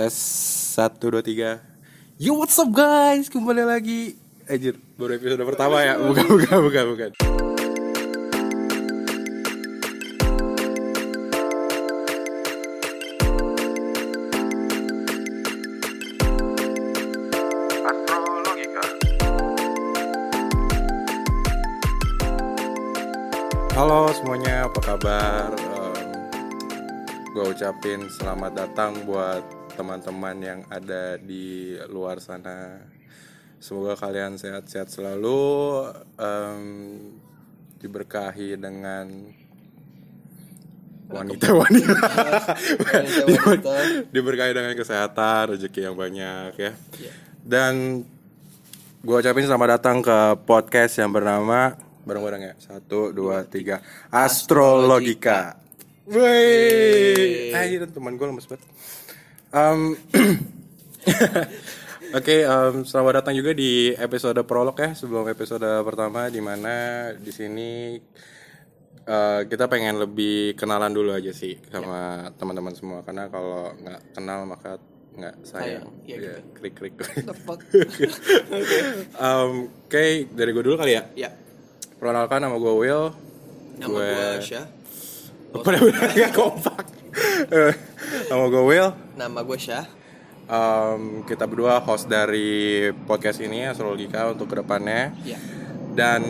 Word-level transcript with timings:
Tes 0.00 0.16
satu 0.80 1.12
dua 1.12 1.20
tiga. 1.20 1.60
Yo 2.16 2.32
what's 2.32 2.56
up 2.56 2.72
guys, 2.72 3.28
kembali 3.28 3.68
lagi. 3.68 4.16
Anjir, 4.48 4.80
baru 4.96 5.20
episode 5.20 5.44
pertama 5.44 5.84
ya. 5.84 6.00
Bukan 6.00 6.24
bukan 6.24 6.56
bukan 6.72 6.84
bukan. 6.88 7.10
Halo 23.76 24.08
semuanya, 24.16 24.64
apa 24.64 24.80
kabar? 24.80 25.52
gue 27.30 27.46
ucapin 27.46 28.10
selamat 28.10 28.52
datang 28.58 29.06
buat 29.06 29.59
teman-teman 29.80 30.36
yang 30.44 30.60
ada 30.68 31.16
di 31.16 31.72
luar 31.88 32.20
sana. 32.20 32.84
Semoga 33.56 33.96
kalian 33.96 34.36
sehat-sehat 34.36 34.92
selalu, 34.92 35.88
um, 36.20 36.64
diberkahi 37.80 38.60
dengan 38.60 39.08
wanita-wanita, 41.08 41.96
diberkahi 44.14 44.52
dengan 44.52 44.76
kesehatan, 44.76 45.56
rezeki 45.56 45.80
yang 45.88 45.96
banyak 45.96 46.52
ya. 46.60 46.72
Dan 47.40 48.04
gue 49.00 49.16
ucapin 49.16 49.48
selamat 49.48 49.80
datang 49.80 50.04
ke 50.04 50.18
podcast 50.44 51.00
yang 51.00 51.08
bernama 51.08 51.72
bareng-bareng 52.04 52.52
ya 52.52 52.54
satu 52.60 53.16
dua 53.16 53.48
tiga 53.48 53.80
Astrologika. 54.12 55.56
Woi, 56.04 57.52
akhirnya 57.52 57.88
teman 57.88 58.16
gue 58.16 58.28
lemes 58.28 58.44
banget. 58.44 58.64
Um, 59.50 59.98
Oke, 62.10 62.14
okay, 62.14 62.40
um, 62.46 62.86
selamat 62.86 63.22
datang 63.22 63.34
juga 63.34 63.50
di 63.50 63.90
episode 63.98 64.38
prolog 64.46 64.78
ya 64.78 64.94
sebelum 64.94 65.26
episode 65.26 65.66
pertama 65.82 66.30
di 66.30 66.38
mana 66.38 67.10
di 67.18 67.34
sini 67.34 67.98
uh, 69.10 69.42
kita 69.46 69.66
pengen 69.66 69.98
lebih 69.98 70.54
kenalan 70.54 70.94
dulu 70.94 71.10
aja 71.10 71.34
sih 71.34 71.58
sama 71.66 72.30
ya. 72.30 72.38
teman-teman 72.38 72.74
semua 72.78 73.02
karena 73.02 73.26
kalau 73.26 73.74
nggak 73.74 74.00
kenal 74.14 74.46
maka 74.46 74.78
nggak 75.18 75.34
sayang. 75.42 75.86
Ya, 76.06 76.14
ya 76.14 76.18
gitu. 76.18 76.30
klik 76.54 76.74
klik. 76.78 76.94
Oke, 78.54 78.78
um, 79.18 79.66
okay, 79.90 80.30
dari 80.30 80.54
gue 80.54 80.62
dulu 80.62 80.78
kali 80.78 80.94
ya. 80.94 81.02
Ya. 81.18 81.30
Perkenalkan 81.98 82.38
nama 82.38 82.54
gue 82.54 82.74
Will. 82.86 83.10
Nama 83.82 83.90
gue 83.90 84.10
Syah. 84.46 84.66
Benar-benar 85.58 86.06
gak 86.22 86.32
kompak. 86.38 86.86
Nama 88.30 88.46
gue 88.46 88.62
Will. 88.62 88.88
Nama 89.18 89.38
gue 89.42 89.58
Syah. 89.58 89.86
Um, 90.46 91.26
kita 91.26 91.50
berdua 91.50 91.82
host 91.82 92.06
dari 92.06 92.90
podcast 93.06 93.42
ini 93.42 93.66
Astrologika 93.66 94.30
untuk 94.30 94.54
ke 94.54 94.62
depannya. 94.62 95.10
Ya. 95.26 95.38
Dan 95.90 96.22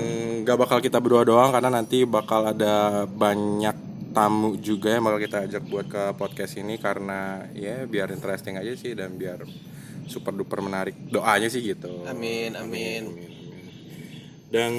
gak 0.48 0.56
bakal 0.56 0.80
kita 0.80 0.96
berdua 0.96 1.28
doang 1.28 1.52
karena 1.52 1.68
nanti 1.68 2.08
bakal 2.08 2.48
ada 2.48 3.04
banyak 3.04 3.76
tamu 4.16 4.56
juga 4.56 4.96
yang 4.96 5.04
bakal 5.04 5.20
kita 5.20 5.44
ajak 5.44 5.62
buat 5.68 5.86
ke 5.86 6.02
podcast 6.16 6.56
ini 6.56 6.80
karena 6.80 7.44
ya 7.52 7.84
biar 7.84 8.10
interesting 8.10 8.56
aja 8.56 8.72
sih 8.74 8.96
dan 8.96 9.14
biar 9.20 9.44
super 10.08 10.32
duper 10.32 10.64
menarik 10.64 10.96
doanya 11.12 11.52
sih 11.52 11.60
gitu. 11.60 12.08
Amin 12.08 12.56
amin. 12.56 13.04
amin, 13.06 13.28
amin. 13.44 13.64
Dan 14.50 14.72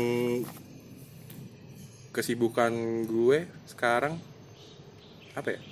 kesibukan 2.12 2.74
gue 3.08 3.48
sekarang 3.70 4.20
apa 5.32 5.56
ya 5.56 5.71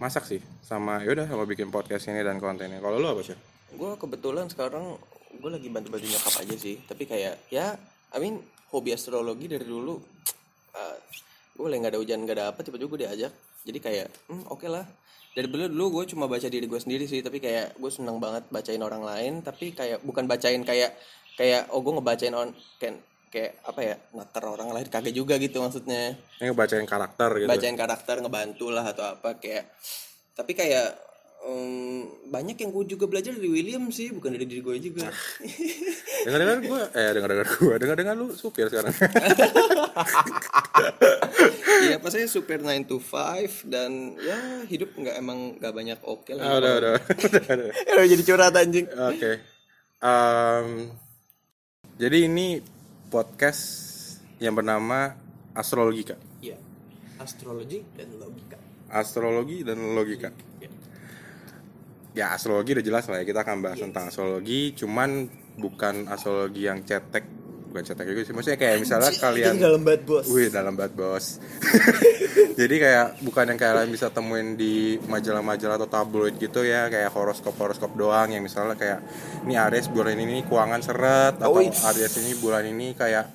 masak 0.00 0.24
sih 0.24 0.40
sama 0.64 1.04
yaudah 1.04 1.28
sama 1.28 1.44
bikin 1.44 1.68
podcast 1.68 2.08
ini 2.08 2.24
dan 2.24 2.40
kontennya. 2.40 2.80
Kalau 2.80 2.96
lu 2.96 3.06
apa 3.06 3.20
sih 3.20 3.36
gue 3.70 3.92
kebetulan 4.00 4.50
sekarang 4.50 4.98
gue 5.30 5.50
lagi 5.52 5.68
bantu 5.70 5.92
bantu 5.92 6.08
nyokap 6.08 6.34
aja 6.40 6.56
sih. 6.56 6.80
Tapi 6.88 7.04
kayak 7.04 7.52
ya 7.52 7.76
I 8.10 8.18
mean 8.18 8.40
hobi 8.72 8.96
astrologi 8.96 9.46
dari 9.46 9.68
dulu 9.68 10.00
uh, 10.74 10.96
gue 11.54 11.66
lagi 11.68 11.78
nggak 11.84 11.92
ada 11.92 12.00
hujan 12.00 12.18
nggak 12.24 12.36
ada 12.40 12.44
apa 12.50 12.64
tiba-tiba 12.64 12.88
gue 12.96 13.00
diajak. 13.04 13.32
Jadi 13.68 13.78
kayak 13.78 14.06
hmm, 14.32 14.48
oke 14.48 14.64
okay 14.64 14.72
lah. 14.72 14.88
Dari 15.30 15.46
dulu 15.46 15.68
dulu 15.68 15.86
gue 16.00 16.16
cuma 16.16 16.24
baca 16.26 16.48
diri 16.48 16.64
gue 16.64 16.80
sendiri 16.80 17.04
sih. 17.04 17.20
Tapi 17.20 17.36
kayak 17.36 17.76
gue 17.76 17.90
seneng 17.92 18.16
banget 18.16 18.48
bacain 18.48 18.80
orang 18.80 19.04
lain. 19.04 19.44
Tapi 19.44 19.76
kayak 19.76 20.00
bukan 20.00 20.24
bacain 20.24 20.64
kayak 20.64 20.96
kayak 21.36 21.68
oh 21.76 21.84
gue 21.84 21.92
ngebacain 21.92 22.32
on 22.32 22.56
kayak 22.80 22.98
kayak 23.30 23.62
apa 23.62 23.80
ya 23.80 23.94
nater 24.12 24.44
orang 24.44 24.74
lain 24.74 24.90
kagak 24.90 25.14
juga 25.14 25.38
gitu 25.38 25.62
maksudnya 25.62 26.18
ini 26.42 26.50
ngebacain 26.50 26.82
karakter 26.82 27.30
gitu 27.38 27.48
bacain 27.48 27.78
karakter 27.78 28.18
ngebantu 28.18 28.66
lah 28.74 28.84
atau 28.90 29.06
apa 29.14 29.38
kayak 29.38 29.70
tapi 30.34 30.58
kayak 30.58 30.98
um, 31.46 32.10
banyak 32.26 32.58
yang 32.58 32.74
gue 32.74 32.84
juga 32.90 33.06
belajar 33.06 33.30
dari 33.30 33.46
William 33.46 33.86
sih 33.94 34.10
bukan 34.10 34.34
dari 34.34 34.50
diri 34.50 34.60
gue 34.66 34.76
juga 34.82 35.14
dengar 36.26 36.38
dengar 36.42 36.58
gue 36.58 36.80
eh 36.98 37.10
dengar 37.14 37.30
dengar 37.30 37.48
gue 37.54 37.74
dengar 37.78 37.96
dengar 37.96 38.14
lu 38.18 38.34
supir 38.34 38.66
sekarang 38.66 38.92
Iya 41.80 41.96
pas 41.96 42.12
saya 42.12 42.28
supir 42.28 42.60
9 42.60 42.84
to 42.84 43.00
5 43.00 43.64
dan 43.72 44.16
ya 44.20 44.36
hidup 44.68 44.92
nggak 44.92 45.16
emang 45.16 45.56
nggak 45.56 45.72
banyak 45.72 45.98
oke 46.04 46.28
okay 46.28 46.36
lah. 46.36 46.60
Udah, 46.60 46.72
udah, 46.76 46.90
udah, 47.00 47.42
udah. 47.96 48.04
jadi 48.04 48.22
curhat 48.24 48.54
anjing. 48.56 48.84
Oke. 48.84 49.16
Okay. 49.16 49.34
Um, 50.00 50.92
jadi 51.96 52.28
ini 52.28 52.60
podcast 53.10 53.62
yang 54.38 54.54
bernama 54.54 55.18
Astrologika. 55.52 56.14
Iya. 56.38 56.56
Astrologi 57.18 57.82
dan 57.98 58.14
logika. 58.16 58.56
Astrologi 58.86 59.66
dan 59.66 59.78
logika. 59.92 60.30
Ya. 60.62 60.70
ya 62.14 62.26
astrologi 62.34 62.78
udah 62.78 62.86
jelas 62.86 63.04
lah 63.10 63.22
ya 63.22 63.26
kita 63.26 63.42
akan 63.42 63.60
bahas 63.60 63.78
yes. 63.82 63.84
tentang 63.90 64.04
astrologi, 64.08 64.72
cuman 64.78 65.26
bukan 65.58 66.06
astrologi 66.06 66.70
yang 66.70 66.86
cetek 66.86 67.39
bukan 67.70 67.86
cetek 67.86 68.06
juga 68.10 68.20
sih 68.26 68.34
maksudnya 68.34 68.58
kayak 68.58 68.76
misalnya 68.82 69.10
kalian 69.14 69.54
Jadi 69.54 69.62
dalam 69.62 69.80
banget 69.86 70.02
bos 70.02 70.26
wih 70.26 70.48
dalam 70.50 70.74
banget 70.74 70.92
bos 70.98 71.38
jadi 72.60 72.74
kayak 72.76 73.06
bukan 73.22 73.44
yang 73.54 73.58
kayak 73.62 73.72
kalian 73.78 73.90
bisa 73.94 74.06
temuin 74.10 74.58
di 74.58 74.98
majalah-majalah 75.06 75.78
atau 75.78 75.88
tabloid 75.88 76.34
gitu 76.36 76.66
ya 76.66 76.90
kayak 76.90 77.14
horoskop 77.14 77.54
horoskop 77.54 77.94
doang 77.94 78.34
yang 78.34 78.42
misalnya 78.42 78.74
kayak 78.74 79.00
ini 79.46 79.54
Aries 79.54 79.86
bulan 79.86 80.18
ini 80.18 80.42
keuangan 80.44 80.82
seret 80.82 81.38
atau 81.38 81.56
oh, 81.56 81.62
Aries 81.62 82.14
ini 82.18 82.34
bulan 82.42 82.66
ini 82.66 82.98
kayak 82.98 83.30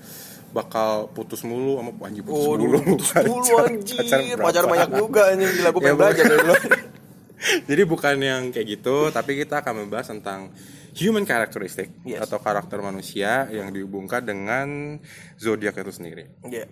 bakal 0.55 1.11
putus 1.11 1.43
mulu 1.43 1.79
sama 1.79 1.91
anjing 2.07 2.23
putus 2.23 2.47
oh, 2.47 2.55
mulu 2.55 2.79
putus 2.79 3.11
mulu 3.27 3.55
anjing. 3.59 3.99
pacar, 3.99 4.19
pacar 4.39 4.63
banyak 4.71 4.89
juga 4.95 5.21
anjing. 5.35 5.51
Gila 5.51 5.69
gue 5.75 5.81
pengen 5.83 5.95
ya, 5.95 5.99
belajar 5.99 6.23
dari 6.31 6.45
jadi 7.69 7.81
bukan 7.83 8.15
yang 8.23 8.41
kayak 8.55 8.67
gitu 8.79 9.11
tapi 9.11 9.35
kita 9.35 9.59
akan 9.59 9.85
membahas 9.85 10.15
tentang 10.15 10.49
human 10.95 11.27
characteristic 11.27 11.91
yes. 12.07 12.23
atau 12.23 12.39
karakter 12.39 12.79
manusia 12.79 13.51
yang 13.51 13.69
dihubungkan 13.75 14.23
dengan 14.23 14.97
zodiak 15.35 15.75
itu 15.75 15.91
sendiri. 15.91 16.31
Yeah. 16.47 16.71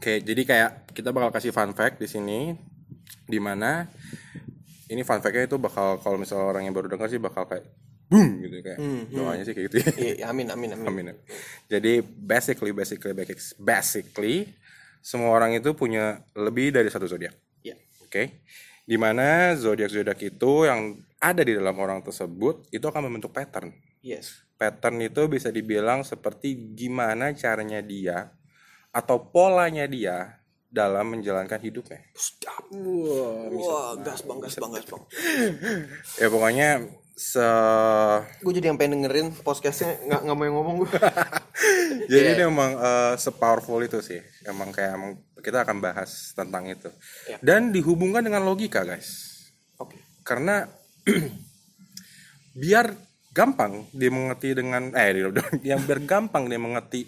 Oke, 0.00 0.24
jadi 0.24 0.42
kayak 0.48 0.70
kita 0.96 1.12
bakal 1.12 1.28
kasih 1.28 1.52
fun 1.52 1.76
fact 1.76 2.00
di 2.00 2.08
sini, 2.08 2.56
di 3.28 3.36
mana 3.36 3.84
ini 4.88 5.04
fun 5.04 5.20
factnya 5.20 5.44
itu 5.44 5.60
bakal 5.60 6.00
kalau 6.00 6.16
misalnya 6.16 6.48
orang 6.48 6.64
yang 6.64 6.74
baru 6.74 6.88
dengar 6.88 7.12
sih 7.12 7.20
bakal 7.20 7.44
kayak 7.44 7.68
boom 8.10 8.42
gitu 8.42 8.58
kayak 8.58 8.78
hmm, 8.82 9.02
doanya 9.14 9.44
hmm. 9.44 9.46
sih 9.46 9.54
kayak 9.54 9.66
gitu. 9.70 9.76
Ya. 9.76 9.92
Yeah, 10.24 10.32
amin 10.32 10.48
amin 10.50 10.74
amin. 10.74 10.88
amin. 10.88 11.16
Jadi 11.68 12.00
basically 12.02 12.72
basically 12.72 13.12
basically 13.60 14.50
semua 15.04 15.36
orang 15.36 15.52
itu 15.52 15.76
punya 15.76 16.24
lebih 16.32 16.72
dari 16.72 16.88
satu 16.88 17.04
zodiak. 17.04 17.36
Yeah. 17.60 17.76
Oke. 18.02 18.08
Okay? 18.08 18.26
Di 18.88 18.96
mana 18.96 19.54
zodiak 19.54 19.92
zodiak 19.92 20.18
itu 20.24 20.52
yang 20.64 20.96
ada 21.20 21.44
di 21.44 21.52
dalam 21.52 21.76
orang 21.76 22.00
tersebut 22.00 22.72
itu 22.72 22.82
akan 22.88 23.06
membentuk 23.06 23.36
pattern. 23.36 23.76
Yes. 24.00 24.40
Pattern 24.56 25.04
itu 25.04 25.28
bisa 25.28 25.52
dibilang 25.52 26.00
seperti 26.00 26.72
gimana 26.72 27.36
caranya 27.36 27.84
dia 27.84 28.32
atau 28.90 29.28
polanya 29.28 29.84
dia 29.84 30.40
dalam 30.70 31.12
menjalankan 31.18 31.60
hidupnya. 31.60 32.00
Wah, 32.72 33.50
Wah 33.52 33.90
gas 34.00 34.24
bang, 34.24 34.38
gas 34.40 34.56
bang, 34.56 34.70
gas 34.72 34.86
bang. 34.88 35.02
ya 36.22 36.26
pokoknya 36.32 36.68
se. 37.12 37.48
Gue 38.40 38.52
jadi 38.56 38.72
yang 38.72 38.78
pengen 38.80 39.04
dengerin 39.04 39.28
podcastnya 39.44 40.00
nggak 40.08 40.20
nggak 40.24 40.36
mau 40.40 40.44
yang 40.48 40.56
ngomong 40.56 40.76
gue. 40.86 40.90
jadi 42.10 42.28
yeah. 42.32 42.34
ini 42.38 42.42
emang 42.48 42.72
uh, 42.80 43.14
sepowerful 43.20 43.82
itu 43.84 44.00
sih. 44.00 44.24
Emang 44.48 44.72
kayak 44.72 44.96
emang 44.96 45.12
kita 45.42 45.68
akan 45.68 45.84
bahas 45.84 46.32
tentang 46.32 46.64
itu. 46.70 46.88
Yeah. 47.28 47.42
Dan 47.44 47.76
dihubungkan 47.76 48.24
dengan 48.24 48.46
logika 48.46 48.86
guys. 48.86 49.36
Oke. 49.76 49.98
Okay. 49.98 50.00
Karena 50.24 50.79
biar 52.62 52.86
gampang 53.30 53.86
dia 53.94 54.10
mengerti 54.10 54.54
dengan 54.58 54.90
eh 54.92 55.14
yang 55.70 55.80
biar 55.86 56.00
gampang 56.02 56.50
dia 56.50 56.58
mengerti 56.58 57.06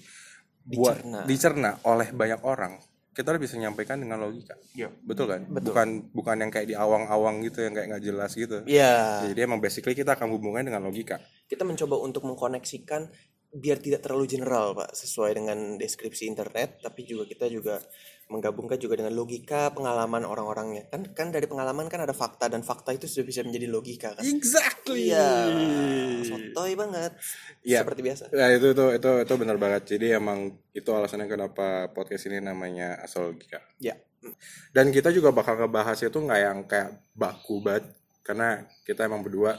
buat 0.62 1.02
dicerna. 1.02 1.20
dicerna 1.26 1.70
oleh 1.82 2.08
banyak 2.14 2.40
orang 2.46 2.78
kita 3.12 3.36
bisa 3.36 3.60
menyampaikan 3.60 4.00
dengan 4.00 4.24
logika 4.24 4.56
ya. 4.72 4.88
betul 5.04 5.28
kan 5.28 5.44
betul. 5.44 5.68
bukan 5.74 5.88
bukan 6.16 6.36
yang 6.40 6.50
kayak 6.54 6.68
di 6.70 6.76
awang-awang 6.78 7.44
gitu 7.44 7.60
yang 7.60 7.76
kayak 7.76 7.92
nggak 7.92 8.04
jelas 8.08 8.32
gitu 8.32 8.64
Iya. 8.64 9.28
jadi 9.28 9.44
emang 9.44 9.60
basically 9.60 9.92
kita 9.92 10.16
akan 10.16 10.32
hubungan 10.32 10.64
dengan 10.64 10.80
logika 10.80 11.20
kita 11.50 11.66
mencoba 11.66 12.00
untuk 12.00 12.24
mengkoneksikan 12.24 13.10
biar 13.52 13.84
tidak 13.84 14.00
terlalu 14.00 14.24
general 14.32 14.72
pak 14.72 14.96
sesuai 14.96 15.36
dengan 15.36 15.76
deskripsi 15.76 16.24
internet 16.24 16.80
tapi 16.80 17.04
juga 17.04 17.28
kita 17.28 17.52
juga 17.52 17.84
menggabungkan 18.32 18.74
juga 18.76 18.96
dengan 18.96 19.12
logika 19.12 19.68
pengalaman 19.70 20.24
orang-orangnya 20.24 20.88
kan 20.88 21.04
kan 21.12 21.28
dari 21.28 21.44
pengalaman 21.44 21.86
kan 21.86 22.00
ada 22.00 22.10
fakta 22.10 22.48
dan 22.48 22.64
fakta 22.64 22.90
itu 22.90 23.04
sudah 23.04 23.28
bisa 23.28 23.40
menjadi 23.44 23.68
logika 23.68 24.16
kan 24.16 24.24
Exactly. 24.24 25.12
iya 25.12 25.52
sotoy 26.24 26.72
banget 26.72 27.12
Iya. 27.62 27.84
seperti 27.84 28.00
biasa 28.02 28.22
Nah, 28.32 28.48
itu 28.50 28.72
itu 28.72 28.84
itu 28.96 29.10
itu 29.22 29.32
benar 29.36 29.56
banget. 29.56 29.82
Jadi 29.86 30.06
emang 30.12 30.38
itu 30.72 30.88
alasannya 30.88 31.28
kenapa 31.28 31.92
podcast 31.92 32.26
ini 32.26 32.40
namanya 32.40 32.98
Astrologika. 32.98 33.60
ya 33.78 33.94
Dan 34.72 34.88
kita 34.88 35.10
juga 35.10 35.30
bakal 35.30 35.58
ngebahas 35.58 35.98
itu 36.00 36.14
nggak 36.14 36.40
yang 36.40 36.58
kayak 36.64 36.90
baku 37.12 37.60
banget 37.60 37.90
karena 38.22 38.62
kita 38.82 39.04
emang 39.04 39.20
berdua 39.20 39.58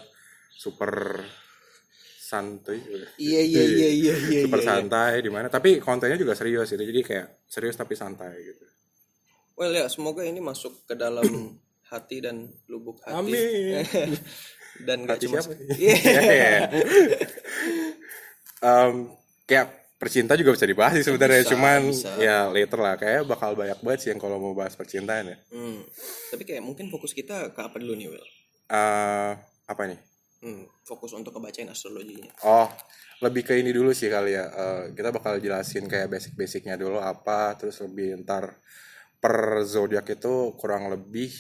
super 0.50 1.20
santuy. 2.34 2.82
iya 3.22 3.42
iya 3.46 3.62
iya 3.62 3.90
iya 3.94 4.14
iya 4.18 4.40
super 4.50 4.58
iya. 4.58 4.68
santai 4.74 5.22
di 5.22 5.30
mana 5.30 5.48
tapi 5.54 5.78
kontennya 5.78 6.18
juga 6.18 6.34
serius 6.34 6.74
gitu. 6.74 6.82
Jadi 6.82 7.02
kayak 7.06 7.46
serius 7.46 7.78
tapi 7.78 7.94
santai 7.94 8.34
gitu. 8.42 8.66
well 9.54 9.70
ya 9.70 9.86
semoga 9.86 10.26
ini 10.26 10.42
masuk 10.42 10.90
ke 10.90 10.98
dalam 10.98 11.22
hati 11.94 12.26
dan 12.26 12.50
lubuk 12.66 12.98
hati 13.06 13.14
Amin. 13.14 13.86
dan 14.90 15.06
gak 15.06 15.22
Hati 15.22 15.26
cuma 15.30 15.38
siapa? 15.46 15.54
Iya. 15.78 15.96
Iya. 16.26 16.58
Em, 18.64 18.94
kayak 19.46 19.68
percinta 20.00 20.34
juga 20.36 20.52
bisa 20.58 20.66
dibahas 20.68 20.98
sih 21.00 21.06
sebenarnya 21.06 21.46
Bisa, 21.46 21.52
cuman 21.56 21.80
bisa. 21.94 22.10
ya 22.20 22.50
later 22.52 22.80
lah 22.82 22.96
kayak 22.98 23.24
bakal 23.24 23.56
banyak 23.56 23.80
banget 23.80 24.00
sih 24.04 24.10
yang 24.12 24.20
kalau 24.20 24.36
mau 24.42 24.52
bahas 24.52 24.74
percintaan 24.74 25.32
ya 25.32 25.38
Hmm. 25.54 25.80
Tapi 26.34 26.44
kayak 26.44 26.64
mungkin 26.66 26.90
fokus 26.90 27.14
kita 27.14 27.54
ke 27.54 27.60
apa 27.62 27.78
dulu 27.78 27.94
nih, 27.94 28.10
Will? 28.10 28.26
Eh, 28.68 29.32
apa 29.70 29.84
nih 29.86 30.00
Hmm, 30.44 30.68
fokus 30.84 31.16
untuk 31.16 31.32
ngebacain 31.32 31.72
astrologinya. 31.72 32.28
oh 32.44 32.68
lebih 33.24 33.48
ke 33.48 33.56
ini 33.56 33.72
dulu 33.72 33.96
sih 33.96 34.12
kali 34.12 34.36
ya 34.36 34.44
Eh, 34.52 34.84
kita 34.92 35.10
bakal 35.10 35.40
jelasin 35.40 35.88
kayak 35.88 36.12
basic-basicnya 36.12 36.76
dulu 36.76 37.00
apa 37.00 37.56
terus 37.56 37.80
lebih 37.80 38.20
ntar 38.22 38.52
per 39.18 39.64
zodiak 39.64 40.04
itu 40.12 40.52
kurang 40.60 40.92
lebih 40.92 41.32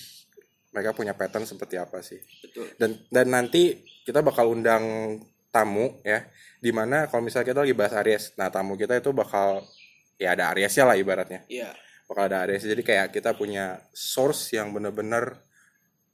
mereka 0.71 0.95
punya 0.95 1.11
pattern 1.11 1.43
seperti 1.43 1.75
apa 1.75 1.99
sih 1.99 2.15
Betul. 2.47 2.71
dan 2.79 2.95
dan 3.11 3.27
nanti 3.27 3.75
kita 4.07 4.23
bakal 4.23 4.47
undang 4.49 5.19
tamu 5.51 5.99
ya 6.01 6.23
di 6.57 6.71
mana 6.71 7.11
kalau 7.11 7.27
misalnya 7.27 7.51
kita 7.51 7.59
lagi 7.67 7.75
bahas 7.75 7.93
Aries 7.99 8.23
nah 8.39 8.47
tamu 8.47 8.79
kita 8.79 8.95
itu 8.95 9.11
bakal 9.11 9.67
ya 10.15 10.31
ada 10.31 10.49
Ariesnya 10.49 10.87
lah 10.87 10.95
ibaratnya 10.95 11.43
Iya. 11.45 11.75
bakal 12.07 12.31
ada 12.31 12.47
Aries 12.47 12.63
jadi 12.63 12.79
kayak 12.79 13.07
kita 13.11 13.35
punya 13.35 13.83
source 13.91 14.55
yang 14.55 14.71
bener-bener 14.71 15.43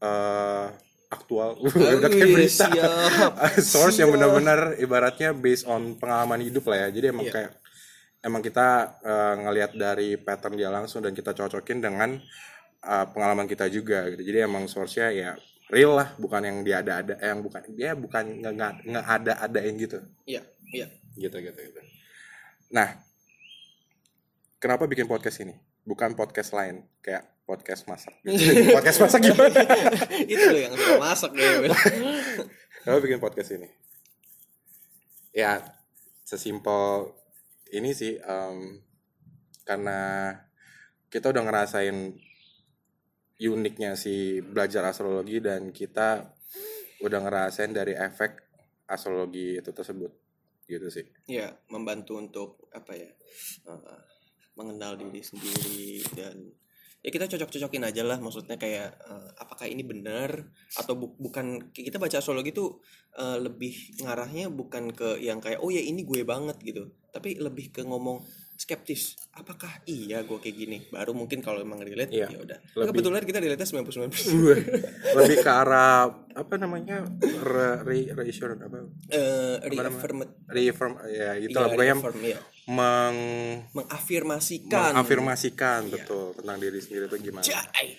eh 0.01 0.88
aktual 1.09 1.57
udah 1.65 2.05
kayak 2.05 2.29
berita 2.29 2.69
siap. 2.69 3.31
source 3.73 3.97
yang 3.97 4.09
Siap. 4.09 4.15
bener-bener 4.15 4.59
ibaratnya 4.77 5.33
based 5.33 5.65
on 5.65 5.97
pengalaman 5.97 6.37
hidup 6.39 6.65
lah 6.65 6.85
ya 6.85 6.89
jadi 6.91 7.05
emang 7.09 7.25
Iya. 7.25 7.33
kayak 7.33 7.51
emang 8.19 8.41
kita 8.41 8.67
eh, 9.01 9.33
ngelihat 9.39 9.71
dari 9.73 10.09
pattern 10.15 10.53
dia 10.53 10.69
langsung 10.69 11.01
dan 11.01 11.11
kita 11.11 11.33
cocokin 11.33 11.79
dengan 11.79 12.13
eh, 12.79 13.05
pengalaman 13.09 13.45
kita 13.45 13.65
juga 13.67 14.05
gitu 14.07 14.21
jadi 14.21 14.45
emang 14.45 14.65
source-nya 14.65 15.09
ya 15.09 15.31
real 15.69 15.93
lah 15.93 16.13
bukan 16.15 16.41
yang 16.41 16.57
dia 16.61 16.81
ada 16.81 17.01
ada 17.01 17.15
yang 17.17 17.41
bukan 17.41 17.61
dia 17.69 17.93
bukan 17.93 18.23
nggak 18.39 18.73
nggak 18.85 19.05
ada 19.05 19.33
adain 19.39 19.75
gitu 19.77 20.01
Iya, 20.25 20.41
iya. 20.69 20.87
gitu 21.15 21.37
gitu 21.37 21.57
gitu 21.59 21.81
nah 22.69 23.01
kenapa 24.57 24.85
bikin 24.85 25.05
podcast 25.05 25.41
ini 25.41 25.57
bukan 25.81 26.13
podcast 26.13 26.53
lain 26.53 26.85
kayak 26.99 27.25
podcast 27.49 27.89
masak 27.89 28.13
gitu. 28.29 28.69
podcast 28.69 28.99
masak 29.01 29.19
gimana 29.25 29.61
Itu 30.37 30.45
loh 30.53 30.61
yang 30.61 30.73
suka 30.77 30.95
masak 31.01 31.31
deh, 31.33 31.65
kenapa 32.85 32.99
bikin 33.01 33.17
podcast 33.17 33.57
ini 33.57 33.65
ya 35.33 35.57
sesimpel 36.21 37.09
ini 37.73 37.89
sih 37.89 38.21
em, 38.21 38.81
karena 39.65 40.29
kita 41.09 41.33
udah 41.33 41.41
ngerasain 41.41 41.97
uniknya 43.39 43.97
si 43.97 44.45
belajar 44.45 44.85
astrologi 44.85 45.41
dan 45.41 45.73
kita 45.73 46.37
udah 46.99 47.19
ngerasain 47.23 47.71
dari 47.71 47.95
efek 47.95 48.35
astrologi 48.85 49.57
itu 49.57 49.71
tersebut 49.71 50.11
gitu 50.69 50.85
sih 50.91 51.05
Iya, 51.25 51.49
membantu 51.73 52.19
untuk 52.21 52.49
apa 52.69 52.93
ya? 52.93 53.09
eh, 53.69 54.01
mengenal 54.53 54.99
diri 54.99 55.23
sendiri 55.23 56.03
dan 56.13 56.35
ya 56.99 57.09
kita 57.15 57.31
cocok-cocokin 57.31 57.83
aja 57.87 58.03
lah 58.03 58.19
maksudnya 58.19 58.59
kayak 58.59 58.91
eh, 59.07 59.27
apakah 59.39 59.65
ini 59.71 59.87
benar 59.87 60.51
atau 60.75 60.93
bu- 60.99 61.15
bukan 61.15 61.71
kita 61.71 61.95
baca 61.95 62.19
astrologi 62.19 62.51
tuh 62.51 62.83
eh, 63.15 63.37
lebih 63.39 63.73
ngarahnya 64.03 64.51
bukan 64.51 64.91
ke 64.91 65.15
yang 65.23 65.39
kayak 65.39 65.63
oh 65.63 65.71
ya 65.71 65.79
ini 65.79 66.03
gue 66.03 66.21
banget 66.27 66.59
gitu. 66.59 66.91
Tapi 67.09 67.39
lebih 67.39 67.71
ke 67.71 67.81
ngomong 67.87 68.21
skeptis 68.59 69.15
apakah 69.31 69.71
iya 69.87 70.19
gue 70.19 70.35
kayak 70.35 70.51
gini? 70.53 70.77
Baru 70.85 71.15
mungkin 71.15 71.39
kalau 71.39 71.63
emang 71.63 71.79
relate 71.79 72.11
Iya, 72.11 72.27
ya 72.27 72.39
udah. 72.39 72.57
Lebih- 72.75 72.87
kebetulan 72.91 73.23
kita 73.23 73.39
relate 73.39 73.63
99% 73.63 74.19
lebih 75.15 75.35
ke 75.39 75.47
arah 75.49 76.11
apa 76.29 76.55
namanya 76.55 77.07
re, 77.39 77.69
re, 77.81 77.97
reassurance 78.13 78.59
apa? 78.59 78.83
Eh 79.07 79.63
reaffirm 79.65 80.17
reaffirm 80.45 80.93
ya 81.07 81.39
itu 81.39 81.49
iya, 81.49 81.57
lah 81.57 81.69
pokoknya 81.69 81.95
reaffirm, 81.95 82.17
iya. 82.21 82.39
meng 82.67 83.17
mengafirmasikan. 83.71 84.91
mengafirmasikan 84.91 85.79
Iya. 85.85 85.93
betul 85.95 86.25
tentang 86.35 86.57
diri 86.59 86.79
sendiri 86.79 87.03
itu 87.07 87.17
gimana. 87.21 87.43
Jai. 87.43 87.95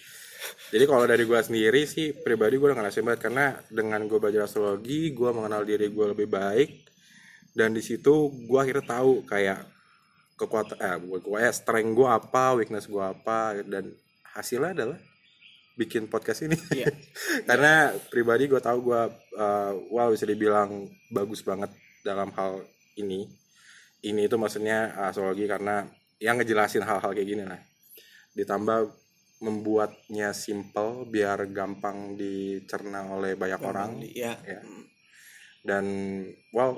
jadi 0.71 0.85
kalau 0.85 1.05
dari 1.05 1.25
gue 1.25 1.37
sendiri 1.37 1.85
sih 1.85 2.13
pribadi 2.15 2.57
gue 2.57 2.67
udah 2.67 2.79
ngerasain 2.79 3.03
banget 3.03 3.21
karena 3.23 3.47
dengan 3.67 4.05
gue 4.05 4.17
belajar 4.17 4.45
astrologi 4.45 5.11
gue 5.11 5.31
mengenal 5.31 5.65
diri 5.65 5.89
gue 5.89 6.07
lebih 6.07 6.29
baik 6.29 6.85
dan 7.51 7.73
di 7.73 7.81
situ 7.81 8.13
gue 8.41 8.59
akhirnya 8.59 8.85
tahu 8.87 9.25
kayak 9.25 9.80
kekuatan 10.41 10.81
eh 10.81 10.97
bukan 10.97 11.21
gue 11.21 11.39
ya 11.45 11.53
strength 11.53 11.93
gue 11.93 12.09
apa 12.09 12.45
weakness 12.57 12.89
gue 12.89 13.05
apa 13.05 13.61
dan 13.69 13.93
hasilnya 14.33 14.73
adalah 14.73 14.99
bikin 15.77 16.09
podcast 16.09 16.49
ini 16.49 16.57
Iya. 16.73 16.89
karena 17.49 17.93
pribadi 18.09 18.49
gue 18.49 18.61
tahu 18.61 18.89
gue 18.89 19.03
uh, 19.37 19.73
wow 19.93 20.09
bisa 20.09 20.25
dibilang 20.25 20.89
bagus 21.13 21.45
banget 21.45 21.69
dalam 22.01 22.33
hal 22.33 22.65
ini 22.97 23.29
ini 24.01 24.21
itu 24.25 24.37
maksudnya 24.41 24.97
astrologi 24.97 25.45
karena 25.45 25.85
yang 26.17 26.41
ngejelasin 26.41 26.85
hal-hal 26.85 27.13
kayak 27.13 27.29
gini 27.29 27.45
lah 27.45 27.61
ditambah 28.33 28.89
membuatnya 29.41 30.37
simple 30.37 31.09
biar 31.09 31.49
gampang 31.49 32.17
dicerna 32.17 33.09
oleh 33.09 33.37
banyak 33.37 33.61
orang 33.61 33.91
Iya. 34.05 34.37
Ya. 34.45 34.61
Mm. 34.61 34.85
dan 35.65 35.85
wow 36.53 36.77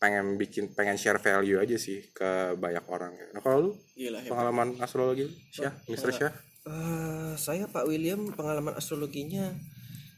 pengen 0.00 0.34
bikin 0.34 0.72
pengen 0.72 0.96
share 0.96 1.16
value 1.16 1.56
aja 1.56 1.76
sih 1.76 2.08
ke 2.08 2.26
banyak 2.56 2.82
orang 2.86 3.12
nah 3.30 3.38
kalau 3.38 3.56
lu 3.60 3.70
Gila 3.92 4.18
hebat. 4.18 4.30
pengalaman 4.32 4.68
astrologi 4.78 5.28
Syah 5.50 5.76
Mr. 5.86 6.10
Syah 6.10 6.34
Eh, 6.60 7.32
saya 7.36 7.64
Pak 7.64 7.84
William 7.84 8.30
pengalaman 8.30 8.72
astrologinya 8.72 9.48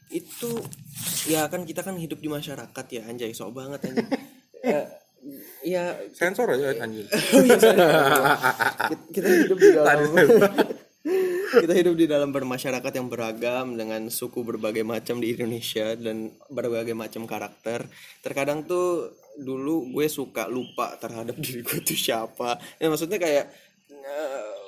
itu 0.08 0.50
ya 1.25 1.46
kan 1.46 1.62
kita 1.62 1.81
kan 1.81 1.94
hidup 1.94 2.19
di 2.19 2.26
masyarakat 2.26 2.84
ya 2.88 3.02
anjay 3.05 3.31
sok 3.31 3.52
banget 3.52 3.78
anjing. 3.85 4.09
Eh, 4.62 4.87
ya 5.64 5.95
sensor 6.11 6.50
aja 6.50 6.75
anjing 6.78 7.06
kita- 7.47 7.75
kita 9.11 9.28
hidup 9.38 9.59
di 9.59 9.71
dalam 9.71 9.99
kita 11.62 11.73
hidup 11.75 11.95
di 11.95 12.06
dalam 12.06 12.30
bermasyarakat 12.30 12.92
yang 12.92 13.06
beragam 13.06 13.75
dengan 13.75 14.06
suku 14.06 14.42
berbagai 14.42 14.83
macam 14.83 15.18
di 15.18 15.30
Indonesia 15.30 15.95
dan 15.95 16.30
berbagai 16.49 16.95
macam 16.95 17.23
karakter. 17.25 17.87
Terkadang 18.18 18.62
tuh 18.62 19.11
dulu 19.38 19.88
gue 19.92 20.06
suka 20.08 20.48
lupa 20.48 20.96
terhadap 21.00 21.36
diri 21.44 21.64
gue 21.64 21.80
tuh 21.80 21.96
siapa. 21.96 22.60
Ya 22.76 22.92
maksudnya 22.92 23.16
kayak 23.16 23.48
eh, 23.88 24.62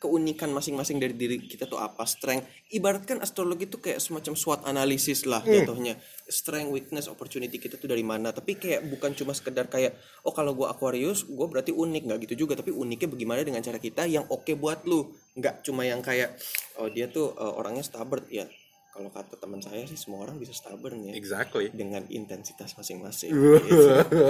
keunikan 0.00 0.48
masing-masing 0.56 0.96
dari 0.96 1.12
diri 1.12 1.36
kita 1.44 1.68
tuh 1.68 1.76
apa 1.76 2.08
strength. 2.08 2.48
Ibaratkan 2.72 3.20
astrologi 3.20 3.68
tuh 3.68 3.84
kayak 3.84 4.00
semacam 4.00 4.32
SWOT 4.32 4.60
analisis 4.64 5.28
lah 5.28 5.44
jatuhnya. 5.44 6.00
Strength 6.24 6.72
weakness 6.72 7.06
opportunity 7.12 7.60
kita 7.60 7.76
tuh 7.76 7.92
dari 7.92 8.00
mana. 8.00 8.32
Tapi 8.32 8.56
kayak 8.56 8.88
bukan 8.88 9.12
cuma 9.12 9.36
sekedar 9.36 9.68
kayak 9.68 9.92
oh 10.24 10.32
kalau 10.32 10.56
gua 10.56 10.72
Aquarius 10.72 11.28
gue 11.28 11.46
berarti 11.46 11.76
unik. 11.76 12.02
Nggak 12.08 12.18
gitu 12.26 12.48
juga 12.48 12.56
tapi 12.56 12.72
uniknya 12.72 13.12
bagaimana 13.12 13.44
dengan 13.44 13.60
cara 13.60 13.76
kita 13.76 14.08
yang 14.08 14.24
oke 14.32 14.56
buat 14.56 14.88
lu. 14.88 15.12
Nggak 15.36 15.68
cuma 15.68 15.84
yang 15.84 16.00
kayak 16.00 16.32
oh 16.80 16.88
dia 16.88 17.06
tuh 17.12 17.36
eh, 17.36 17.52
orangnya 17.60 17.84
stubborn. 17.84 18.24
Ya 18.32 18.48
kalau 18.90 19.06
kata 19.08 19.38
teman 19.38 19.62
saya 19.62 19.86
sih 19.86 19.94
semua 19.94 20.26
orang 20.26 20.36
bisa 20.36 20.50
stubborn 20.50 21.06
ya. 21.06 21.12
Exactly. 21.14 21.70
Dengan 21.70 22.02
intensitas 22.10 22.74
masing-masing. 22.74 23.30
Gitu. 23.30 23.76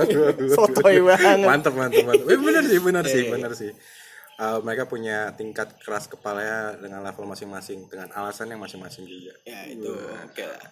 sotoy 0.56 1.00
banget. 1.00 1.40
Mantap 1.42 1.74
mantap 1.74 2.04
mantap. 2.04 2.28
Eh, 2.28 2.38
benar 2.38 2.62
sih 2.64 2.78
benar 2.78 3.04
Iya, 3.04 3.12
sih 3.12 3.22
iya, 3.24 3.30
benar 3.32 3.52
sih. 3.56 3.72
Uh, 4.40 4.56
mereka 4.64 4.88
punya 4.88 5.36
tingkat 5.36 5.68
keras 5.80 6.08
kepalanya 6.08 6.72
dengan 6.80 7.04
level 7.04 7.28
masing-masing 7.28 7.84
dengan 7.88 8.08
alasan 8.12 8.48
yang 8.48 8.60
masing-masing 8.60 9.04
juga. 9.04 9.36
Ya 9.44 9.68
itu 9.68 9.92
oke 9.92 10.44
lah. 10.44 10.64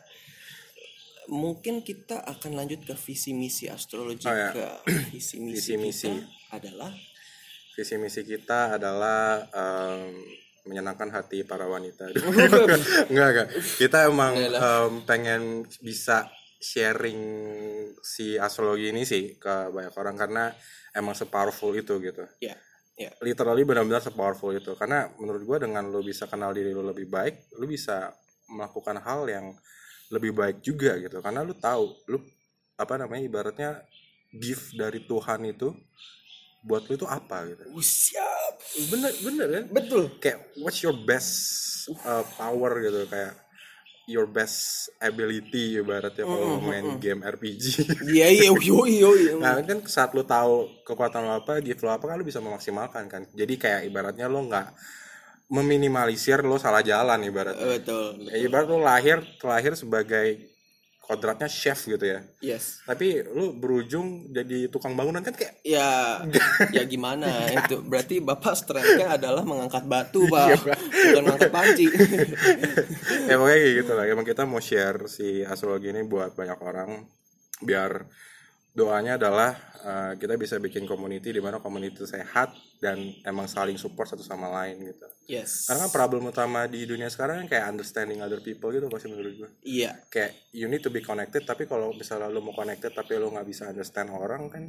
Mungkin 1.29 1.85
kita 1.85 2.25
akan 2.25 2.57
lanjut 2.57 2.89
ke 2.89 2.97
visi 2.97 3.37
misi 3.37 3.69
astrologi 3.69 4.25
Oh, 4.25 4.33
ya. 4.33 4.49
ke 4.57 4.67
visi 5.13 5.37
misi 5.37 5.77
Visi 5.77 5.77
misi. 5.77 6.09
kita 6.09 6.25
adalah 6.57 6.93
visi 7.77 7.95
misi 8.01 8.21
kita 8.25 8.61
adalah 8.81 9.45
um, 9.53 10.17
menyenangkan 10.69 11.09
hati 11.09 11.43
para 11.49 11.65
wanita. 11.65 12.13
Enggak 13.11 13.29
enggak. 13.33 13.49
Kita 13.81 14.05
emang 14.05 14.37
um, 14.37 14.93
pengen 15.09 15.65
bisa 15.81 16.29
sharing 16.61 17.21
si 18.05 18.37
astrologi 18.37 18.93
ini 18.93 19.09
sih 19.09 19.41
ke 19.41 19.73
banyak 19.73 19.95
orang 19.97 20.17
karena 20.21 20.45
emang 20.93 21.17
sepowerful 21.17 21.73
itu 21.73 21.97
gitu. 22.05 22.29
Ya 22.45 22.55
Iya. 22.99 23.15
literally 23.23 23.63
benar-benar 23.63 24.03
sepowerful 24.03 24.51
itu. 24.51 24.75
Karena 24.75 25.07
menurut 25.23 25.47
gue 25.47 25.59
dengan 25.71 25.87
lu 25.87 26.03
bisa 26.03 26.27
kenal 26.27 26.51
diri 26.51 26.75
lu 26.75 26.83
lebih 26.83 27.07
baik 27.07 27.55
lu 27.63 27.71
bisa 27.71 28.11
melakukan 28.51 28.99
hal 28.99 29.23
yang 29.31 29.47
lebih 30.11 30.35
baik 30.35 30.59
juga 30.67 30.99
gitu. 30.99 31.23
Karena 31.23 31.47
lu 31.47 31.55
tahu 31.55 31.95
lu 32.11 32.19
apa 32.75 32.95
namanya 32.99 33.23
ibaratnya 33.23 33.71
gift 34.35 34.75
dari 34.75 35.07
Tuhan 35.07 35.47
itu 35.47 35.71
buat 36.63 36.85
lu 36.91 36.99
itu 36.99 37.07
apa 37.07 37.47
gitu. 37.49 37.63
Uh, 37.71 37.85
siap. 37.85 38.55
Bener 38.91 39.13
bener 39.23 39.47
kan? 39.47 39.65
Betul. 39.71 40.03
Kayak 40.19 40.39
what's 40.59 40.83
your 40.83 40.97
best 41.07 41.31
uh, 42.03 42.27
power 42.37 42.83
gitu? 42.83 43.07
Kayak 43.07 43.35
your 44.09 44.25
best 44.25 44.89
ability 45.05 45.77
ibaratnya 45.77 46.25
kalau 46.25 46.65
main 46.65 46.97
game 46.97 47.21
RPG 47.21 47.93
iya 48.09 48.33
iya 48.33 48.49
yo 48.65 48.89
yo 48.89 49.13
yo. 49.13 49.37
Nah 49.37 49.61
kan 49.61 49.85
saat 49.85 50.17
lu 50.17 50.25
tahu 50.25 50.81
kekuatan 50.81 51.29
lo 51.29 51.45
apa, 51.45 51.61
gift 51.61 51.85
lo 51.85 51.93
apa 51.93 52.09
kan 52.09 52.17
lu 52.17 52.25
bisa 52.25 52.41
memaksimalkan 52.41 53.05
kan. 53.05 53.23
Jadi 53.37 53.55
kayak 53.61 53.85
ibaratnya 53.85 54.25
lo 54.33 54.49
nggak 54.49 54.73
meminimalisir 55.53 56.41
lo 56.41 56.57
salah 56.57 56.81
jalan 56.81 57.21
ibaratnya. 57.21 57.69
betul 57.77 58.33
Ya, 58.33 58.37
ibarat 58.41 58.67
lo 58.73 58.81
lahir 58.81 59.21
terlahir 59.37 59.77
sebagai 59.77 60.57
kodratnya 61.09 61.49
chef 61.49 61.89
gitu 61.89 62.05
ya. 62.05 62.21
yes. 62.45 62.85
Tapi 62.85 63.25
lu 63.25 63.57
berujung 63.57 64.29
jadi 64.29 64.69
tukang 64.69 64.93
bangunan 64.93 65.25
kan 65.25 65.33
kayak 65.33 65.57
ya 65.65 66.21
ya 66.77 66.85
gimana? 66.85 67.49
Itu 67.49 67.81
berarti 67.81 68.21
bapak 68.21 68.53
strengthnya 68.53 69.17
adalah 69.17 69.41
mengangkat 69.41 69.89
batu 69.89 70.29
pak. 70.29 70.61
Bukan 70.69 71.23
mengangkat 71.25 71.49
panci. 71.49 71.89
Ya 73.29 73.37
pokoknya 73.37 73.59
kayak 73.61 73.75
gitu 73.85 73.93
lah. 73.97 74.05
Emang 74.09 74.27
kita 74.29 74.43
mau 74.45 74.61
share 74.61 75.09
si 75.09 75.41
astrologi 75.45 75.93
ini 75.93 76.05
buat 76.05 76.37
banyak 76.37 76.59
orang 76.61 77.09
biar 77.65 78.05
doanya 78.79 79.19
adalah 79.19 79.51
uh, 79.83 80.13
kita 80.15 80.39
bisa 80.39 80.63
bikin 80.63 80.87
community 80.87 81.35
di 81.35 81.43
mana 81.43 81.59
community 81.59 82.07
sehat 82.07 82.55
dan 82.79 83.11
emang 83.27 83.51
saling 83.51 83.75
support 83.75 84.07
satu 84.07 84.23
sama 84.23 84.47
lain 84.63 84.87
gitu. 84.87 85.07
yes 85.27 85.67
Karena 85.67 85.91
kan 85.91 85.91
problem 85.91 86.31
utama 86.31 86.71
di 86.71 86.87
dunia 86.87 87.11
sekarang 87.11 87.51
kayak 87.51 87.67
understanding 87.67 88.23
other 88.23 88.39
people 88.39 88.71
gitu 88.71 88.87
pasti 88.87 89.11
menurut 89.11 89.35
gue. 89.35 89.51
iya 89.67 89.99
Kayak 90.07 90.55
you 90.55 90.71
need 90.71 90.87
to 90.87 90.95
be 90.95 91.03
connected 91.03 91.43
tapi 91.43 91.67
kalau 91.67 91.91
misalnya 91.91 92.31
lu 92.31 92.39
mau 92.39 92.55
connected 92.55 92.95
tapi 92.95 93.19
lu 93.19 93.35
nggak 93.35 93.47
bisa 93.51 93.67
understand 93.67 94.15
orang 94.15 94.47
kan 94.47 94.65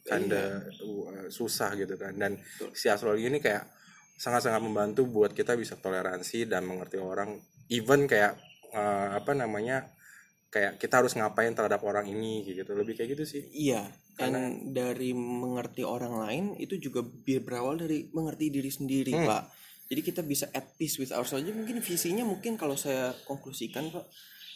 kinda 0.00 0.64
uh, 0.80 1.28
susah 1.28 1.76
gitu 1.76 2.00
kan. 2.00 2.16
Dan 2.16 2.40
si 2.72 2.88
astrologi 2.88 3.28
ini 3.28 3.38
kayak 3.38 3.68
sangat-sangat 4.16 4.60
membantu 4.64 5.04
buat 5.04 5.36
kita 5.36 5.56
bisa 5.56 5.76
toleransi 5.76 6.48
dan 6.48 6.64
mengerti 6.64 6.96
orang. 6.96 7.36
Even 7.68 8.08
kayak 8.08 8.40
uh, 8.72 9.16
apa 9.16 9.36
namanya 9.36 9.92
kayak 10.50 10.82
kita 10.82 10.98
harus 10.98 11.14
ngapain 11.14 11.54
terhadap 11.54 11.80
orang 11.86 12.10
ini 12.10 12.42
gitu. 12.42 12.66
Lebih 12.74 12.98
kayak 12.98 13.14
gitu 13.14 13.24
sih. 13.24 13.42
iya 13.54 13.86
dan 14.20 14.68
dari 14.76 15.16
mengerti 15.16 15.80
orang 15.80 16.20
lain 16.20 16.44
itu 16.60 16.76
juga 16.76 17.00
berawal 17.40 17.80
dari 17.80 18.12
mengerti 18.12 18.52
diri 18.52 18.68
sendiri 18.68 19.16
pak 19.16 19.48
jadi 19.90 20.00
kita 20.06 20.20
bisa 20.22 20.46
at 20.54 20.76
peace 20.76 21.00
with 21.02 21.10
ourselves 21.10 21.42
Jadi 21.42 21.56
mungkin 21.56 21.80
visinya 21.82 22.22
mungkin 22.22 22.60
kalau 22.60 22.76
saya 22.76 23.16
konklusikan 23.24 23.88
pak 23.88 24.04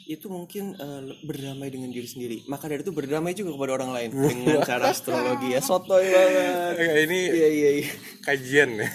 itu 0.04 0.28
mungkin 0.28 0.76
eh, 0.76 1.02
berdamai 1.24 1.72
dengan 1.72 1.88
diri 1.88 2.04
sendiri 2.04 2.36
maka 2.44 2.68
dari 2.68 2.84
itu 2.84 2.92
berdamai 2.92 3.32
juga 3.32 3.56
kepada 3.56 3.72
orang 3.80 3.90
lain 3.96 4.10
dengan 4.36 4.60
cara 4.68 4.92
astrologi 4.92 5.56
ya 5.56 5.60
sotoy 5.64 6.04
banget 6.12 6.74
Kayak 6.76 6.96
ini 7.08 7.20
iya 7.32 7.48
iya 7.48 7.70
iya 7.80 7.90
kajian 8.20 8.70
ya. 8.76 8.88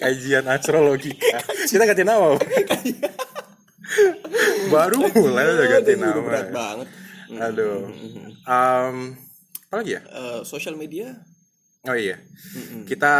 kajian 0.00 0.44
astrologi. 0.48 1.12
Kita 1.68 1.84
ganti 1.84 2.04
nama. 2.04 2.36
Baru 4.70 4.98
mulai 5.26 5.44
udah 5.58 5.66
ganti 5.66 5.92
nama. 5.98 6.22
berat 6.22 6.48
banget 6.54 6.88
Aduh. 7.30 7.90
Um, 8.46 8.96
apa 9.70 9.74
lagi 9.82 9.98
ya? 9.98 10.02
Eh, 10.02 10.40
sosial 10.42 10.74
media 10.74 11.14
Oh 11.88 11.96
iya. 11.96 12.20
Kita 12.84 13.14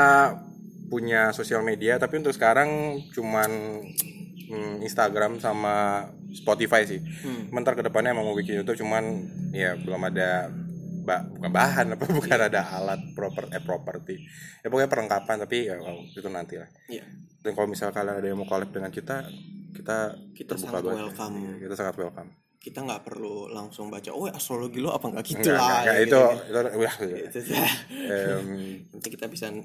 punya 0.92 1.32
sosial 1.32 1.62
media 1.64 1.96
tapi 1.96 2.20
untuk 2.20 2.34
sekarang 2.34 3.00
cuman 3.14 3.80
mm, 4.50 4.84
Instagram 4.84 5.40
sama 5.40 6.04
Spotify 6.36 6.84
sih. 6.84 7.00
Bentar 7.48 7.72
ke 7.72 7.80
depannya 7.80 8.12
emang 8.12 8.28
mau 8.28 8.36
bikin 8.36 8.60
YouTube 8.60 8.84
cuman 8.84 9.24
ya 9.56 9.78
belum 9.80 10.02
ada 10.12 10.52
ba 11.00 11.24
bukan 11.24 11.48
bahan 11.48 11.96
apa 11.96 12.04
bukan 12.20 12.40
ada 12.52 12.60
alat 12.76 13.00
proper 13.16 13.48
eh 13.48 13.62
property. 13.64 14.16
Ya 14.60 14.68
pokoknya 14.68 14.92
perlengkapan 14.92 15.36
tapi 15.40 15.72
ya 15.72 15.80
oh, 15.80 16.04
itu 16.04 16.28
nanti 16.28 16.60
lah. 16.60 16.68
iya 16.92 17.06
Dan 17.40 17.56
kalau 17.56 17.72
misalnya 17.72 17.96
kalian 17.96 18.20
ada 18.20 18.28
yang 18.28 18.36
mau 18.36 18.44
collab 18.44 18.68
dengan 18.68 18.92
kita, 18.92 19.24
kita 19.72 20.14
Kita 20.32 20.54
sangat 20.56 20.82
banget. 20.82 20.98
welcome. 21.10 21.34
Iya, 21.36 21.58
Kita 21.66 21.74
sangat 21.76 21.96
welcome. 21.98 22.30
kita 22.60 22.84
nggak 22.84 23.08
perlu 23.08 23.48
langsung 23.48 23.88
baca 23.88 24.12
oh 24.12 24.28
astrologi 24.28 24.84
lo 24.84 24.92
apa 24.92 25.08
nggak 25.08 25.24
gitu 25.24 25.48
Enggak, 25.48 25.56
lah 25.56 25.80
enggak, 25.80 25.96
ya, 25.96 26.04
itu 26.04 26.04
gitu. 26.04 26.20
itu 26.44 26.52
udah 26.52 26.76
Gitu. 27.00 27.40
em, 28.12 28.48
nanti 28.92 29.08
kita 29.08 29.32
bisa 29.32 29.48
mm, 29.48 29.64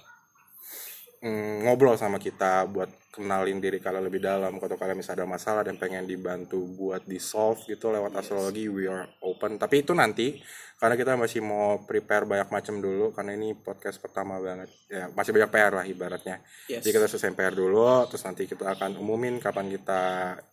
mm, 1.27 1.67
ngobrol 1.67 1.99
sama 1.99 2.23
kita 2.23 2.71
buat 2.71 2.91
kenalin 3.15 3.63
diri 3.63 3.79
kalian 3.79 4.11
lebih 4.11 4.19
dalam 4.19 4.59
kalau 4.59 4.75
kalian 4.75 4.99
misalnya 4.99 5.23
ada 5.23 5.31
masalah 5.31 5.63
dan 5.63 5.79
pengen 5.79 6.03
dibantu 6.03 6.59
buat 6.67 7.07
di 7.07 7.23
solve 7.23 7.63
gitu 7.71 7.95
lewat 7.95 8.19
astrologi 8.19 8.67
we 8.67 8.91
are 8.91 9.07
open 9.23 9.55
tapi 9.55 9.87
itu 9.87 9.95
nanti 9.95 10.35
karena 10.75 10.99
kita 10.99 11.15
masih 11.15 11.39
mau 11.39 11.87
prepare 11.87 12.27
banyak 12.27 12.51
macam 12.51 12.83
dulu 12.83 13.15
karena 13.15 13.39
ini 13.39 13.55
podcast 13.55 14.03
pertama 14.03 14.43
banget 14.43 14.67
ya 14.91 15.07
masih 15.15 15.31
banyak 15.31 15.47
PR 15.49 15.73
lah 15.73 15.87
ibaratnya 15.87 16.43
Yes. 16.67 16.83
jadi 16.83 16.99
kita 16.99 17.07
selesai 17.07 17.31
PR 17.33 17.55
dulu 17.55 17.87
terus 18.11 18.27
nanti 18.27 18.51
kita 18.51 18.75
akan 18.75 18.99
umumin 18.99 19.39
kapan 19.39 19.71
kita 19.71 20.03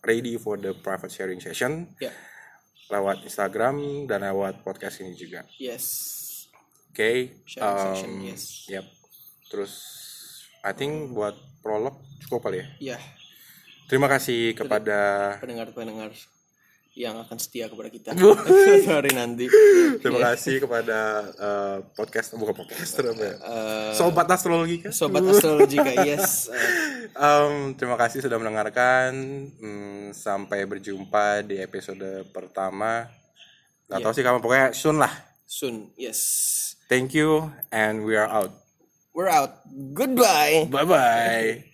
ready 0.00 0.38
for 0.38 0.54
the 0.54 0.70
private 0.78 1.10
sharing 1.10 1.42
session 1.42 1.90
Ya. 1.98 2.14
lewat 2.88 3.26
Instagram 3.26 4.06
dan 4.06 4.22
lewat 4.22 4.62
podcast 4.62 5.02
ini 5.02 5.18
juga 5.18 5.42
Yes. 5.58 5.84
Oke, 6.92 7.40
Sharing 7.48 7.72
um, 7.72 7.80
session, 7.88 8.12
yes. 8.20 8.44
Yep. 8.68 8.84
Terus, 9.48 9.72
I 10.62 10.72
think 10.72 11.10
buat 11.10 11.34
prolog 11.60 11.98
cukup 12.22 12.46
kali 12.46 12.62
ya. 12.62 12.66
Ya, 12.94 12.98
Terima 13.86 14.06
kasih 14.06 14.54
kepada 14.54 15.36
pendengar-pendengar 15.38 16.14
yang 16.92 17.16
akan 17.16 17.40
setia 17.40 17.66
kepada 17.66 17.88
kita 17.88 18.12
sorry 18.84 19.16
nanti 19.16 19.48
Terima 19.96 20.20
kasih 20.28 20.60
kepada 20.60 20.98
eh, 21.32 21.76
podcast 21.92 22.36
bukan 22.36 22.52
podcaster 22.54 23.08
apa 23.08 23.22
ya? 23.22 23.34
Eh, 23.34 23.92
Sobat 23.96 24.28
astrologi 24.28 24.76
kan? 24.80 24.92
sobat 24.92 25.24
astrologi 25.24 25.76
kak 25.76 26.04
yes 26.04 26.52
Em, 27.12 27.76
terima 27.76 28.00
kasih 28.00 28.24
sudah 28.24 28.40
mendengarkan. 28.40 29.12
Hmm, 29.60 30.16
sampai 30.16 30.64
berjumpa 30.64 31.44
di 31.44 31.60
episode 31.60 32.24
pertama. 32.30 33.04
Gak 33.84 34.00
Iya. 34.00 34.04
tahu 34.08 34.12
sih 34.16 34.24
kamu 34.24 34.38
pokoknya 34.40 34.72
soon 34.72 34.96
lah. 34.96 35.12
soon 35.44 35.92
yes 35.94 36.20
Thank 36.88 37.12
you 37.12 37.52
and 37.68 38.04
we 38.04 38.16
are 38.16 38.24
out. 38.24 38.61
We're 39.14 39.28
out 39.28 39.54
goodbye 39.94 40.68
Bye 40.70 40.84
bye. 40.84 41.64